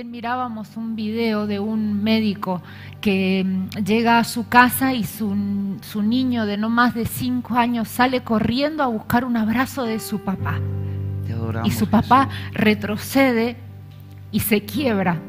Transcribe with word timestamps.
recién 0.00 0.12
mirábamos 0.12 0.78
un 0.78 0.96
video 0.96 1.46
de 1.46 1.60
un 1.60 2.02
médico 2.02 2.62
que 3.02 3.44
mm, 3.44 3.84
llega 3.84 4.18
a 4.18 4.24
su 4.24 4.48
casa 4.48 4.94
y 4.94 5.04
su, 5.04 5.76
su, 5.82 6.00
niño 6.00 6.46
de 6.46 6.56
no 6.56 6.70
más 6.70 6.94
de 6.94 7.04
cinco 7.04 7.56
años 7.56 7.86
sale 7.88 8.22
corriendo 8.22 8.82
a 8.82 8.86
buscar 8.86 9.26
un 9.26 9.36
abrazo 9.36 9.84
de 9.84 9.98
su 9.98 10.20
papá. 10.20 10.58
y 11.64 11.70
su 11.70 11.86
papá 11.86 12.30
retrocede 12.52 13.58
y 14.32 14.40
se 14.40 14.64
quiebra. 14.64 15.20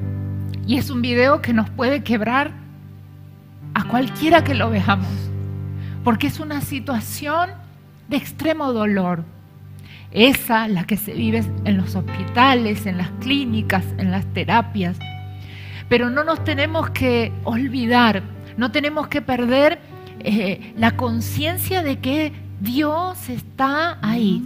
Y 0.65 0.77
es 0.77 0.89
un 0.89 1.01
video 1.01 1.41
que 1.41 1.51
nos 1.51 1.69
puede 1.69 2.01
quebrar 2.01 2.53
a 3.73 3.83
cualquiera 3.89 4.45
que 4.45 4.53
lo 4.53 4.69
veamos, 4.69 5.29
porque 6.05 6.27
es 6.27 6.39
una 6.39 6.61
situación 6.61 7.49
de 8.07 8.15
extremo 8.15 8.71
dolor. 8.71 9.25
Esa, 10.11 10.67
la 10.67 10.85
que 10.85 10.97
se 10.97 11.13
vive 11.13 11.43
en 11.65 11.77
los 11.77 11.95
hospitales, 11.95 12.85
en 12.85 12.97
las 12.97 13.09
clínicas, 13.21 13.85
en 13.97 14.11
las 14.11 14.25
terapias. 14.33 14.97
Pero 15.89 16.09
no 16.09 16.23
nos 16.23 16.43
tenemos 16.43 16.89
que 16.91 17.31
olvidar, 17.43 18.23
no 18.57 18.71
tenemos 18.71 19.07
que 19.07 19.21
perder 19.21 19.79
eh, 20.19 20.73
la 20.77 20.95
conciencia 20.95 21.81
de 21.83 21.99
que 21.99 22.31
Dios 22.59 23.29
está 23.29 23.97
ahí. 24.01 24.43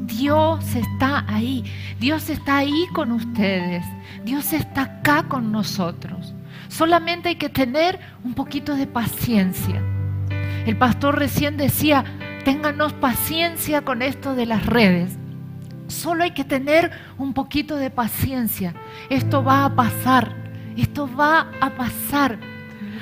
Dios 0.00 0.74
está 0.74 1.24
ahí. 1.28 1.64
Dios 2.00 2.30
está 2.30 2.58
ahí 2.58 2.86
con 2.94 3.12
ustedes. 3.12 3.84
Dios 4.24 4.52
está 4.52 4.82
acá 4.82 5.24
con 5.28 5.52
nosotros. 5.52 6.34
Solamente 6.68 7.30
hay 7.30 7.36
que 7.36 7.48
tener 7.48 7.98
un 8.24 8.34
poquito 8.34 8.74
de 8.74 8.86
paciencia. 8.86 9.82
El 10.66 10.76
pastor 10.76 11.18
recién 11.18 11.56
decía, 11.56 12.04
ténganos 12.48 12.94
paciencia 12.94 13.82
con 13.82 14.00
esto 14.00 14.34
de 14.34 14.46
las 14.46 14.64
redes. 14.64 15.18
Solo 15.86 16.24
hay 16.24 16.30
que 16.30 16.44
tener 16.44 16.90
un 17.18 17.34
poquito 17.34 17.76
de 17.76 17.90
paciencia. 17.90 18.72
Esto 19.10 19.44
va 19.44 19.66
a 19.66 19.74
pasar. 19.74 20.34
Esto 20.74 21.14
va 21.14 21.48
a 21.60 21.68
pasar. 21.68 22.38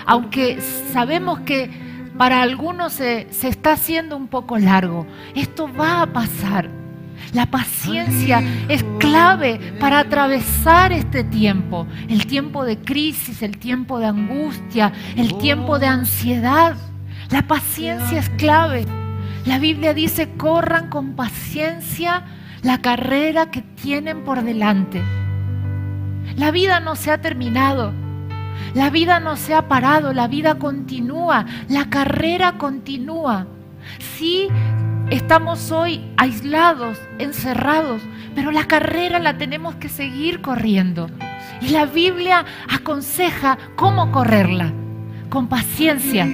Aunque 0.04 0.60
sabemos 0.92 1.38
que 1.42 1.70
para 2.18 2.42
algunos 2.42 2.94
se, 2.94 3.28
se 3.30 3.46
está 3.46 3.74
haciendo 3.74 4.16
un 4.16 4.26
poco 4.26 4.58
largo. 4.58 5.06
Esto 5.36 5.72
va 5.72 6.02
a 6.02 6.12
pasar. 6.12 6.68
La 7.32 7.46
paciencia 7.46 8.42
es 8.68 8.84
clave 8.98 9.60
para 9.78 10.00
atravesar 10.00 10.90
este 10.90 11.22
tiempo, 11.22 11.86
el 12.08 12.26
tiempo 12.26 12.64
de 12.64 12.78
crisis, 12.78 13.42
el 13.42 13.58
tiempo 13.58 14.00
de 14.00 14.06
angustia, 14.06 14.92
el 15.14 15.38
tiempo 15.38 15.78
de 15.78 15.86
ansiedad. 15.86 16.74
La 17.30 17.42
paciencia 17.46 18.18
es 18.18 18.28
clave. 18.30 18.84
La 19.46 19.60
Biblia 19.60 19.94
dice, 19.94 20.30
corran 20.36 20.90
con 20.90 21.14
paciencia 21.14 22.24
la 22.62 22.82
carrera 22.82 23.52
que 23.52 23.62
tienen 23.62 24.24
por 24.24 24.42
delante. 24.42 25.00
La 26.36 26.50
vida 26.50 26.80
no 26.80 26.96
se 26.96 27.12
ha 27.12 27.20
terminado. 27.20 27.92
La 28.74 28.90
vida 28.90 29.20
no 29.20 29.36
se 29.36 29.54
ha 29.54 29.68
parado, 29.68 30.12
la 30.12 30.26
vida 30.26 30.56
continúa, 30.56 31.46
la 31.68 31.88
carrera 31.88 32.58
continúa. 32.58 33.46
Sí, 34.16 34.48
estamos 35.10 35.70
hoy 35.70 36.04
aislados, 36.16 36.98
encerrados, 37.18 38.02
pero 38.34 38.50
la 38.50 38.64
carrera 38.64 39.20
la 39.20 39.38
tenemos 39.38 39.76
que 39.76 39.88
seguir 39.88 40.42
corriendo. 40.42 41.08
Y 41.60 41.68
la 41.68 41.86
Biblia 41.86 42.44
aconseja 42.68 43.58
cómo 43.76 44.10
correrla, 44.10 44.72
con 45.30 45.46
paciencia 45.46 46.26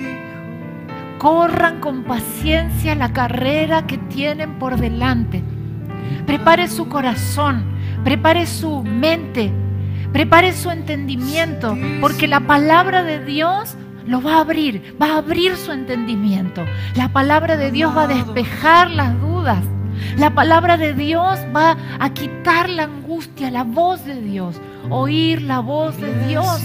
corran 1.22 1.78
con 1.78 2.02
paciencia 2.02 2.96
la 2.96 3.12
carrera 3.12 3.86
que 3.86 3.96
tienen 3.96 4.58
por 4.58 4.76
delante. 4.76 5.40
Prepare 6.26 6.66
su 6.66 6.88
corazón, 6.88 7.62
prepare 8.02 8.44
su 8.44 8.82
mente, 8.82 9.52
prepare 10.12 10.52
su 10.52 10.72
entendimiento, 10.72 11.78
porque 12.00 12.26
la 12.26 12.40
palabra 12.40 13.04
de 13.04 13.24
Dios 13.24 13.76
lo 14.04 14.20
va 14.20 14.38
a 14.38 14.40
abrir, 14.40 14.96
va 15.00 15.12
a 15.12 15.18
abrir 15.18 15.56
su 15.56 15.70
entendimiento. 15.70 16.64
La 16.96 17.12
palabra 17.12 17.56
de 17.56 17.70
Dios 17.70 17.96
va 17.96 18.02
a 18.02 18.08
despejar 18.08 18.90
las 18.90 19.20
dudas. 19.20 19.62
La 20.16 20.34
palabra 20.34 20.76
de 20.76 20.92
Dios 20.92 21.38
va 21.54 21.76
a 22.00 22.10
quitar 22.10 22.68
la 22.68 22.82
angustia, 22.82 23.48
la 23.52 23.62
voz 23.62 24.04
de 24.04 24.20
Dios, 24.20 24.60
oír 24.90 25.40
la 25.42 25.60
voz 25.60 25.96
de 25.98 26.26
Dios. 26.26 26.64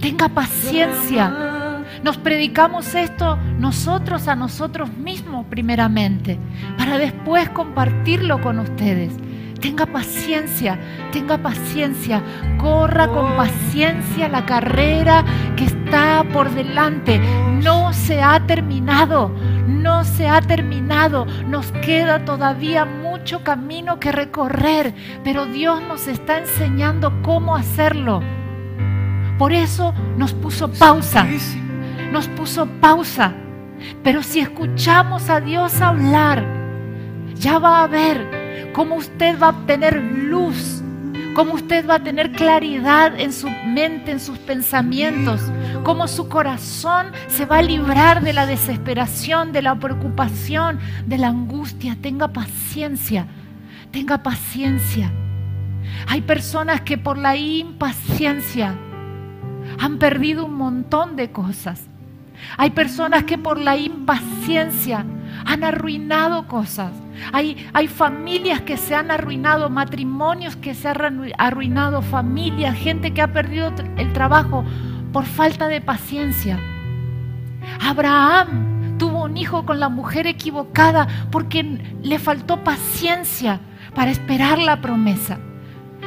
Tenga 0.00 0.30
paciencia 0.30 1.57
nos 2.02 2.16
predicamos 2.16 2.94
esto 2.94 3.38
nosotros 3.58 4.28
a 4.28 4.36
nosotros 4.36 4.92
mismos 4.92 5.46
primeramente, 5.46 6.38
para 6.76 6.98
después 6.98 7.48
compartirlo 7.50 8.40
con 8.40 8.58
ustedes. 8.58 9.12
Tenga 9.60 9.86
paciencia, 9.86 10.78
tenga 11.10 11.38
paciencia, 11.38 12.22
corra 12.58 13.08
con 13.08 13.36
paciencia 13.36 14.28
la 14.28 14.46
carrera 14.46 15.24
que 15.56 15.64
está 15.64 16.24
por 16.32 16.50
delante. 16.50 17.18
No 17.60 17.92
se 17.92 18.22
ha 18.22 18.46
terminado, 18.46 19.32
no 19.66 20.04
se 20.04 20.28
ha 20.28 20.40
terminado. 20.40 21.26
Nos 21.48 21.72
queda 21.72 22.24
todavía 22.24 22.84
mucho 22.84 23.42
camino 23.42 23.98
que 23.98 24.12
recorrer, 24.12 24.94
pero 25.24 25.46
Dios 25.46 25.82
nos 25.82 26.06
está 26.06 26.38
enseñando 26.38 27.20
cómo 27.22 27.56
hacerlo. 27.56 28.22
Por 29.38 29.52
eso 29.52 29.92
nos 30.16 30.34
puso 30.34 30.70
pausa 30.70 31.26
nos 32.12 32.28
puso 32.28 32.66
pausa. 32.80 33.32
Pero 34.02 34.22
si 34.22 34.40
escuchamos 34.40 35.30
a 35.30 35.40
Dios 35.40 35.80
hablar, 35.80 36.44
ya 37.34 37.58
va 37.58 37.82
a 37.82 37.86
ver 37.86 38.70
cómo 38.72 38.96
usted 38.96 39.38
va 39.38 39.48
a 39.48 39.66
tener 39.66 39.96
luz, 39.96 40.82
cómo 41.34 41.54
usted 41.54 41.88
va 41.88 41.96
a 41.96 42.02
tener 42.02 42.32
claridad 42.32 43.18
en 43.18 43.32
su 43.32 43.48
mente, 43.48 44.10
en 44.10 44.20
sus 44.20 44.38
pensamientos, 44.38 45.40
cómo 45.84 46.08
su 46.08 46.28
corazón 46.28 47.12
se 47.28 47.46
va 47.46 47.58
a 47.58 47.62
librar 47.62 48.22
de 48.22 48.32
la 48.32 48.46
desesperación, 48.46 49.52
de 49.52 49.62
la 49.62 49.76
preocupación, 49.76 50.80
de 51.06 51.18
la 51.18 51.28
angustia. 51.28 51.96
Tenga 52.00 52.28
paciencia, 52.28 53.26
tenga 53.92 54.22
paciencia. 54.22 55.12
Hay 56.08 56.22
personas 56.22 56.80
que 56.80 56.98
por 56.98 57.18
la 57.18 57.36
impaciencia 57.36 58.74
han 59.78 59.98
perdido 59.98 60.46
un 60.46 60.54
montón 60.54 61.16
de 61.16 61.30
cosas. 61.30 61.82
Hay 62.56 62.70
personas 62.70 63.24
que 63.24 63.38
por 63.38 63.58
la 63.58 63.76
impaciencia 63.76 65.04
han 65.44 65.64
arruinado 65.64 66.46
cosas. 66.46 66.92
Hay, 67.32 67.68
hay, 67.72 67.88
familias 67.88 68.60
que 68.60 68.76
se 68.76 68.94
han 68.94 69.10
arruinado, 69.10 69.70
matrimonios 69.70 70.56
que 70.56 70.74
se 70.74 70.88
han 70.88 71.32
arruinado, 71.36 72.02
familias, 72.02 72.76
gente 72.76 73.12
que 73.12 73.22
ha 73.22 73.32
perdido 73.32 73.72
el 73.96 74.12
trabajo 74.12 74.64
por 75.12 75.24
falta 75.24 75.68
de 75.68 75.80
paciencia. 75.80 76.58
Abraham 77.80 78.98
tuvo 78.98 79.24
un 79.24 79.36
hijo 79.36 79.64
con 79.64 79.80
la 79.80 79.88
mujer 79.88 80.26
equivocada 80.26 81.08
porque 81.30 81.62
le 82.02 82.18
faltó 82.18 82.62
paciencia 82.62 83.60
para 83.94 84.10
esperar 84.10 84.58
la 84.58 84.80
promesa. 84.80 85.38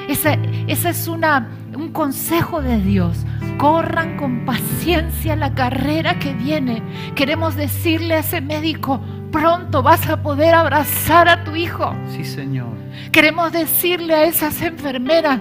Ese, 0.07 0.37
es 0.67 1.07
una, 1.07 1.47
un 1.81 1.91
consejo 1.91 2.61
de 2.61 2.79
Dios 2.79 3.25
corran 3.57 4.15
con 4.15 4.45
paciencia 4.45 5.35
la 5.35 5.55
carrera 5.55 6.19
que 6.19 6.33
viene. 6.33 6.83
Queremos 7.15 7.55
decirle 7.55 8.13
a 8.15 8.19
ese 8.19 8.39
médico, 8.39 9.01
pronto 9.31 9.81
vas 9.81 10.07
a 10.07 10.21
poder 10.21 10.53
abrazar 10.53 11.27
a 11.27 11.43
tu 11.43 11.55
hijo. 11.55 11.95
Sí, 12.15 12.23
Señor. 12.23 12.69
Queremos 13.11 13.51
decirle 13.51 14.13
a 14.13 14.23
esas 14.25 14.61
enfermeras, 14.61 15.39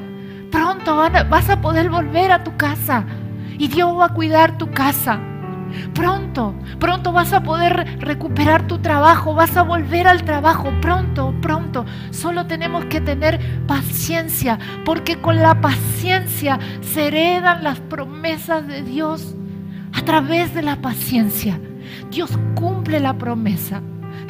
pronto 0.50 0.96
vas 0.96 1.50
a 1.50 1.60
poder 1.60 1.90
volver 1.90 2.32
a 2.32 2.42
tu 2.42 2.56
casa 2.56 3.04
y 3.58 3.68
Dios 3.68 3.94
va 3.98 4.06
a 4.06 4.14
cuidar 4.14 4.56
tu 4.56 4.70
casa. 4.70 5.20
Pronto, 5.94 6.54
pronto 6.78 7.12
vas 7.12 7.32
a 7.32 7.42
poder 7.42 7.98
recuperar 8.00 8.66
tu 8.66 8.78
trabajo, 8.78 9.34
vas 9.34 9.56
a 9.56 9.62
volver 9.62 10.06
al 10.06 10.24
trabajo, 10.24 10.72
pronto, 10.80 11.34
pronto. 11.40 11.84
Solo 12.10 12.46
tenemos 12.46 12.84
que 12.86 13.00
tener 13.00 13.40
paciencia, 13.66 14.58
porque 14.84 15.20
con 15.20 15.36
la 15.36 15.60
paciencia 15.60 16.58
se 16.80 17.08
heredan 17.08 17.64
las 17.64 17.80
promesas 17.80 18.66
de 18.66 18.82
Dios 18.82 19.34
a 19.92 20.02
través 20.02 20.54
de 20.54 20.62
la 20.62 20.76
paciencia. 20.76 21.60
Dios 22.10 22.30
cumple 22.54 23.00
la 23.00 23.16
promesa. 23.16 23.82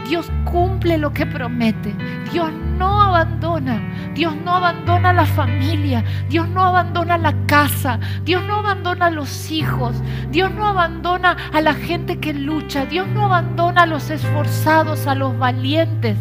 Dios 0.09 0.31
cumple 0.45 0.99
lo 0.99 1.13
que 1.13 1.27
promete. 1.27 1.95
Dios 2.33 2.51
no 2.81 3.03
abandona. 3.03 3.79
Dios 4.15 4.35
no 4.43 4.55
abandona 4.57 5.13
la 5.13 5.27
familia. 5.27 6.03
Dios 6.31 6.49
no 6.49 6.65
abandona 6.65 7.19
la 7.19 7.35
casa. 7.47 8.01
Dios 8.25 8.43
no 8.45 8.57
abandona 8.57 9.07
a 9.07 9.11
los 9.11 9.51
hijos. 9.51 9.95
Dios 10.31 10.51
no 10.53 10.67
abandona 10.67 11.37
a 11.53 11.61
la 11.61 11.75
gente 11.75 12.19
que 12.19 12.33
lucha. 12.33 12.87
Dios 12.87 13.07
no 13.09 13.27
abandona 13.27 13.83
a 13.83 13.87
los 13.87 14.09
esforzados, 14.11 15.07
a 15.07 15.15
los 15.15 15.39
valientes. 15.39 16.17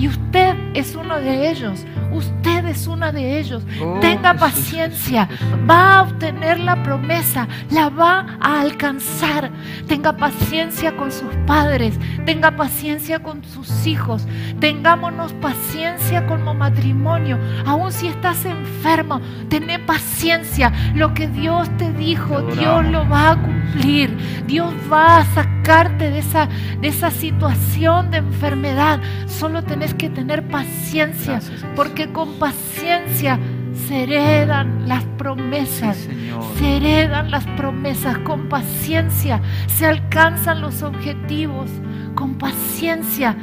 Y 0.00 0.08
usted 0.08 0.56
es 0.72 0.94
uno 0.94 1.20
de 1.20 1.50
ellos. 1.50 1.84
Usted 2.10 2.64
es 2.64 2.86
una 2.86 3.12
de 3.12 3.38
ellos. 3.38 3.62
Oh, 3.82 4.00
Tenga 4.00 4.32
paciencia. 4.32 5.28
Va 5.68 5.96
a 5.98 6.02
obtener 6.04 6.58
la 6.58 6.82
promesa. 6.82 7.46
La 7.70 7.90
va 7.90 8.38
a 8.40 8.62
alcanzar. 8.62 9.50
Tenga 9.86 10.16
paciencia 10.16 10.96
con 10.96 11.12
sus 11.12 11.34
padres. 11.46 12.00
Tenga 12.24 12.56
paciencia 12.56 13.22
con 13.22 13.44
sus 13.44 13.86
hijos. 13.86 14.26
Tengámonos 14.58 15.34
paciencia 15.34 16.26
como 16.26 16.54
matrimonio. 16.54 17.38
Aun 17.66 17.92
si 17.92 18.06
estás 18.06 18.46
enfermo, 18.46 19.20
tené 19.50 19.80
paciencia. 19.80 20.72
Lo 20.94 21.12
que 21.12 21.28
Dios 21.28 21.68
te 21.76 21.92
dijo, 21.92 22.40
Dios 22.40 22.86
lo 22.86 23.06
va 23.06 23.32
a 23.32 23.36
cumplir. 23.36 24.16
Dios 24.46 24.72
va 24.90 25.18
a 25.18 25.24
sacarte 25.70 26.10
de 26.10 26.18
esa, 26.18 26.48
de 26.80 26.88
esa 26.88 27.10
situación 27.12 28.10
de 28.10 28.18
enfermedad. 28.18 29.00
Solo 29.26 29.62
tenés 29.62 29.94
que 29.94 30.10
tener 30.10 30.48
paciencia, 30.48 31.34
Gracias, 31.34 31.64
porque 31.76 32.12
con 32.12 32.40
paciencia 32.40 33.38
se 33.86 34.02
heredan 34.02 34.88
las 34.88 35.04
promesas. 35.16 35.96
Sí. 35.96 36.30
Se 36.58 36.76
heredan 36.76 37.30
las 37.30 37.46
promesas 37.46 38.18
con 38.18 38.48
paciencia, 38.48 39.40
se 39.68 39.86
alcanzan 39.86 40.60
los 40.60 40.82
objetivos, 40.82 41.70
con 42.16 42.34
paciencia 42.36 43.36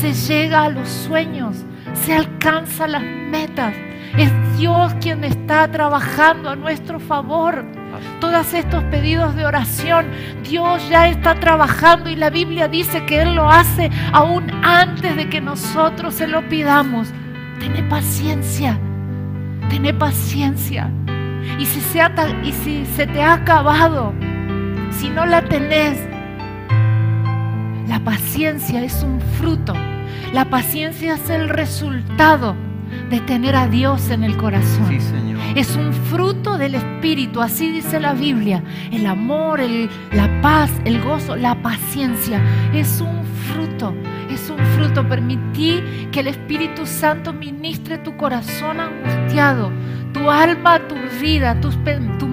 se 0.00 0.12
llega 0.12 0.64
a 0.64 0.68
los 0.68 0.88
sueños, 0.88 1.64
se 1.94 2.14
alcanzan 2.14 2.92
las 2.92 3.02
metas. 3.02 3.74
Es 4.16 4.30
Dios 4.56 4.94
quien 5.00 5.24
está 5.24 5.66
trabajando 5.68 6.50
a 6.50 6.56
nuestro 6.56 7.00
favor. 7.00 7.81
Todos 8.20 8.54
estos 8.54 8.84
pedidos 8.84 9.34
de 9.34 9.44
oración, 9.44 10.06
Dios 10.48 10.88
ya 10.88 11.08
está 11.08 11.34
trabajando 11.34 12.08
y 12.08 12.16
la 12.16 12.30
Biblia 12.30 12.68
dice 12.68 13.04
que 13.04 13.22
Él 13.22 13.34
lo 13.34 13.50
hace 13.50 13.90
aún 14.12 14.50
antes 14.62 15.16
de 15.16 15.28
que 15.28 15.40
nosotros 15.40 16.14
se 16.14 16.26
lo 16.26 16.48
pidamos. 16.48 17.08
Tené 17.58 17.82
paciencia, 17.84 18.78
tené 19.68 19.92
paciencia. 19.92 20.90
Y 21.58 21.66
si, 21.66 21.80
se 21.80 22.00
y 22.44 22.52
si 22.52 22.86
se 22.86 23.06
te 23.06 23.22
ha 23.22 23.34
acabado, 23.34 24.12
si 24.90 25.08
no 25.10 25.26
la 25.26 25.42
tenés, 25.42 25.98
la 27.88 28.00
paciencia 28.04 28.82
es 28.82 29.02
un 29.02 29.20
fruto. 29.38 29.74
La 30.32 30.46
paciencia 30.46 31.14
es 31.14 31.28
el 31.28 31.48
resultado 31.48 32.56
de 33.12 33.20
tener 33.20 33.54
a 33.54 33.68
Dios 33.68 34.10
en 34.10 34.24
el 34.24 34.36
corazón. 34.36 34.86
Sí, 34.88 35.00
Señor. 35.00 35.38
Es 35.54 35.76
un 35.76 35.92
fruto 35.92 36.58
del 36.58 36.74
Espíritu, 36.74 37.40
así 37.42 37.70
dice 37.70 38.00
la 38.00 38.14
Biblia. 38.14 38.62
El 38.90 39.06
amor, 39.06 39.60
el- 39.60 39.88
la 40.12 40.40
paz, 40.40 40.70
el 40.84 41.00
gozo, 41.02 41.36
la 41.36 41.54
paciencia. 41.62 42.40
Es 42.74 43.00
un 43.00 43.22
fruto, 43.52 43.94
es 44.30 44.48
un 44.50 44.58
fruto. 44.74 45.06
Permití 45.08 45.80
que 46.10 46.20
el 46.20 46.28
Espíritu 46.28 46.86
Santo 46.86 47.32
ministre 47.34 47.98
tu 47.98 48.16
corazón 48.16 48.80
angustiado, 48.80 49.70
tu 50.14 50.30
alma 50.30 50.74
aturdida, 50.76 51.60
tus 51.60 51.76
pe- 51.76 52.00
tu 52.18 52.26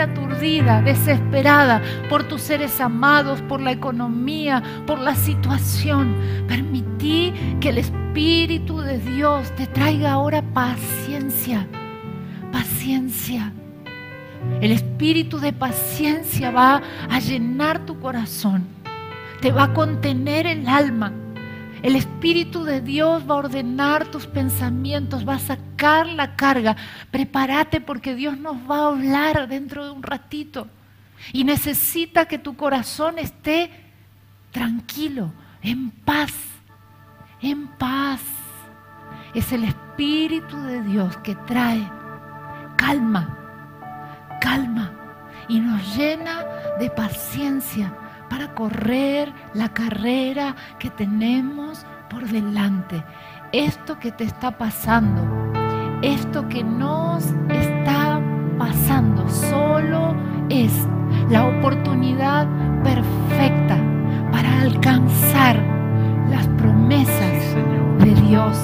aturdida, 0.00 0.82
desesperada 0.82 1.82
por 2.08 2.24
tus 2.24 2.42
seres 2.42 2.80
amados, 2.80 3.40
por 3.42 3.60
la 3.60 3.72
economía, 3.72 4.62
por 4.86 4.98
la 4.98 5.14
situación. 5.14 6.16
Permití 6.48 7.32
que 7.60 7.70
el 7.70 7.78
Espíritu 7.78 8.80
de 8.80 8.98
Dios 8.98 9.50
te 9.56 9.66
traiga 9.66 10.12
ahora 10.12 10.42
paciencia 10.42 11.66
paciencia. 12.56 13.52
El 14.60 14.70
espíritu 14.70 15.38
de 15.38 15.52
paciencia 15.52 16.50
va 16.50 16.80
a 17.10 17.18
llenar 17.18 17.84
tu 17.84 17.98
corazón, 18.00 18.64
te 19.40 19.52
va 19.52 19.64
a 19.64 19.74
contener 19.74 20.46
el 20.46 20.68
alma. 20.68 21.12
El 21.82 21.96
Espíritu 21.96 22.64
de 22.64 22.80
Dios 22.80 23.24
va 23.28 23.34
a 23.34 23.38
ordenar 23.38 24.06
tus 24.06 24.26
pensamientos, 24.26 25.28
va 25.28 25.34
a 25.34 25.38
sacar 25.38 25.65
la 25.82 26.36
carga. 26.36 26.76
Prepárate 27.10 27.80
porque 27.80 28.14
Dios 28.14 28.38
nos 28.38 28.56
va 28.70 28.78
a 28.78 28.86
hablar 28.88 29.48
dentro 29.48 29.84
de 29.84 29.90
un 29.90 30.02
ratito. 30.02 30.68
Y 31.32 31.44
necesita 31.44 32.26
que 32.26 32.38
tu 32.38 32.56
corazón 32.56 33.18
esté 33.18 33.70
tranquilo, 34.52 35.32
en 35.62 35.90
paz, 35.90 36.32
en 37.40 37.66
paz. 37.66 38.20
Es 39.34 39.52
el 39.52 39.64
Espíritu 39.64 40.56
de 40.62 40.82
Dios 40.82 41.16
que 41.18 41.34
trae 41.34 41.86
calma, 42.76 43.36
calma 44.40 44.92
y 45.48 45.60
nos 45.60 45.96
llena 45.96 46.44
de 46.78 46.90
paciencia 46.90 47.92
para 48.28 48.54
correr 48.54 49.32
la 49.54 49.68
carrera 49.68 50.54
que 50.78 50.90
tenemos 50.90 51.84
por 52.10 52.26
delante. 52.26 53.02
Esto 53.52 53.98
que 53.98 54.12
te 54.12 54.24
está 54.24 54.50
pasando, 54.50 55.45
esto 56.02 56.48
que 56.48 56.62
nos 56.62 57.24
está 57.50 58.20
pasando, 58.58 59.28
solo 59.28 60.14
es 60.48 60.72
la 61.30 61.46
oportunidad 61.46 62.46
perfecta 62.82 63.76
para 64.30 64.62
alcanzar 64.62 65.56
las 66.30 66.44
Sí, 66.44 66.50
promesas 66.58 67.42
Señor. 67.52 67.98
de 67.98 68.14
Dios. 68.28 68.58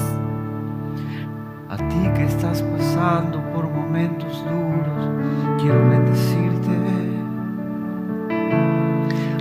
A 1.69 1.77
ti 1.77 2.09
que 2.15 2.25
estás 2.25 2.61
pasando 2.61 3.41
por 3.53 3.67
momentos 3.69 4.43
duros, 4.45 5.09
quiero 5.61 5.89
bendecirte. 5.89 6.77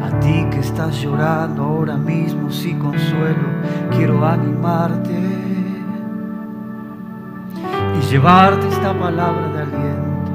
A 0.02 0.20
ti 0.20 0.46
que 0.50 0.60
estás 0.60 1.00
llorando 1.02 1.62
ahora 1.64 1.96
mismo 1.96 2.50
sin 2.50 2.78
consuelo, 2.78 3.48
quiero 3.90 4.24
animarte 4.24 5.51
llevarte 8.12 8.68
esta 8.68 8.92
palabra 8.92 9.48
de 9.54 9.62
aliento 9.62 10.32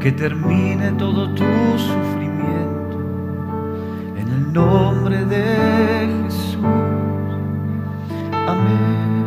que 0.00 0.10
termine 0.10 0.90
todo 0.98 1.32
tu 1.32 1.44
sufrimiento 1.78 2.98
en 4.16 4.26
el 4.28 4.52
nombre 4.52 5.24
de 5.26 5.44
Jesús. 6.24 6.64
Amén. 8.48 9.26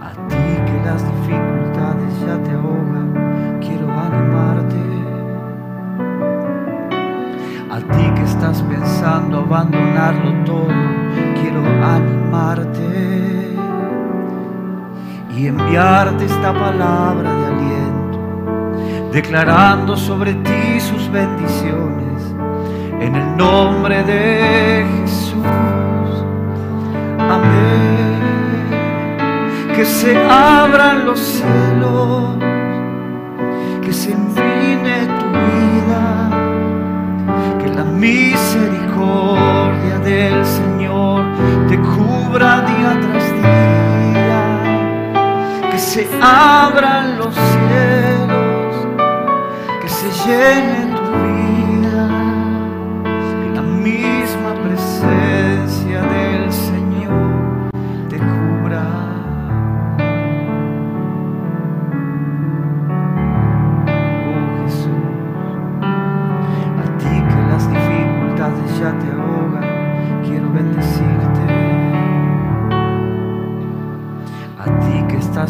A 0.00 0.12
ti 0.26 0.46
que 0.66 0.80
las 0.86 1.04
dificultades 1.04 2.20
ya 2.26 2.42
te 2.42 2.52
ahogan, 2.52 3.58
quiero 3.60 3.92
animarte. 3.92 4.80
A 7.70 7.78
ti 7.92 8.04
que 8.14 8.22
estás 8.22 8.62
pensando 8.62 9.40
abandonarlo 9.40 10.44
todo, 10.46 10.68
quiero 11.42 11.60
animarte 11.84 13.25
y 15.36 15.46
enviarte 15.48 16.24
esta 16.24 16.54
palabra 16.54 17.30
de 17.30 17.46
aliento, 17.46 18.18
declarando 19.12 19.94
sobre 19.94 20.32
ti 20.32 20.80
sus 20.80 21.10
bendiciones 21.10 22.34
en 23.00 23.14
el 23.14 23.36
nombre 23.36 24.02
de 24.04 24.86
Jesús. 25.02 25.44
Amén. 27.18 28.16
Que 29.74 29.84
se 29.84 30.16
abran 30.16 31.04
los 31.04 31.20
cielos, 31.20 32.38
que 33.82 33.92
se 33.92 34.12
incline 34.12 35.06
tu 35.18 35.26
vida, 35.50 36.30
que 37.62 37.68
la 37.74 37.84
misericordia 37.84 39.98
del 40.02 40.42
Señor 40.46 41.26
te 41.68 41.78
cubra 41.78 42.62
día 42.62 42.98
tras 43.02 43.15
se 45.96 46.06
abran 46.20 47.16
los 47.16 47.34
cielos, 47.34 48.74
que 49.80 49.88
se 49.88 50.10
llene 50.28 50.94
tu 50.94 51.02
vida, 51.24 51.45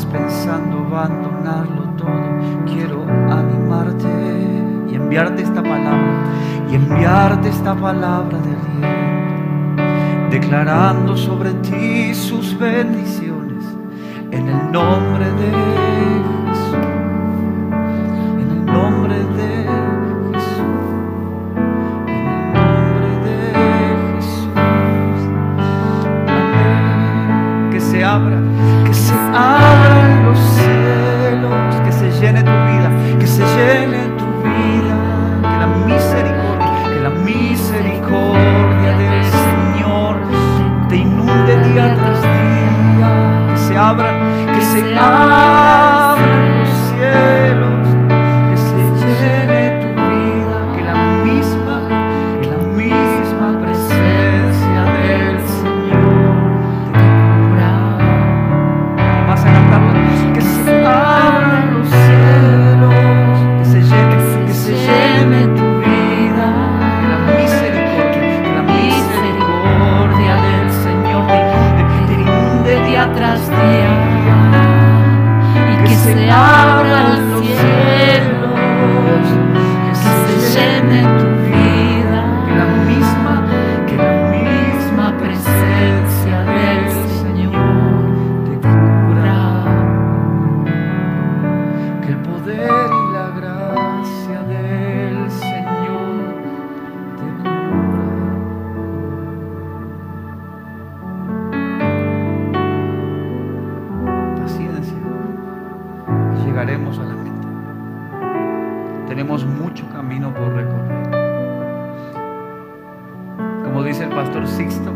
pensando 0.04 0.86
abandonarlo 0.86 1.84
todo, 1.96 2.64
quiero 2.66 3.02
animarte 3.30 4.08
y 4.90 4.94
enviarte 4.94 5.42
esta 5.42 5.62
palabra, 5.62 6.24
y 6.70 6.74
enviarte 6.74 7.48
esta 7.48 7.74
palabra 7.74 8.38
de 8.38 8.50
aliento, 8.50 10.30
declarando 10.30 11.16
sobre 11.16 11.54
ti 11.54 12.14
sus 12.14 12.58
bendiciones 12.58 13.64
en 14.30 14.48
el 14.48 14.72
nombre 14.72 15.24
de 15.24 16.35
blessing 44.82 44.98
on. 44.98 45.65
pastor 114.16 114.48
Sixto, 114.48 114.94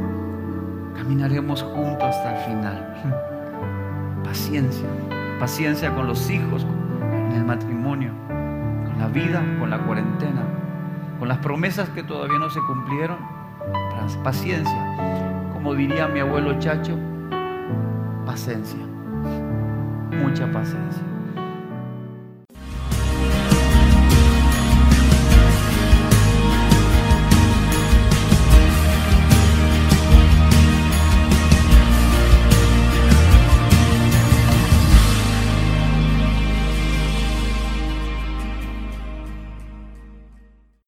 caminaremos 0.97 1.63
juntos 1.63 2.03
hasta 2.03 2.39
el 2.39 2.45
final. 2.47 4.23
Paciencia, 4.25 4.89
paciencia 5.39 5.95
con 5.95 6.07
los 6.07 6.31
hijos, 6.31 6.65
con 6.65 7.33
el 7.37 7.45
matrimonio, 7.45 8.13
con 8.29 8.99
la 8.99 9.09
vida, 9.09 9.45
con 9.59 9.69
la 9.69 9.79
cuarentena, 9.81 10.41
con 11.19 11.29
las 11.29 11.37
promesas 11.37 11.91
que 11.91 12.03
todavía 12.03 12.39
no 12.39 12.49
se 12.49 12.61
cumplieron. 12.61 13.19
Paciencia, 14.25 14.97
como 15.53 15.75
diría 15.75 16.09
mi 16.09 16.21
abuelo 16.21 16.59
Chacho, 16.59 16.97
paciencia, 18.25 18.81
mucha 20.13 20.51
paciencia. 20.51 21.10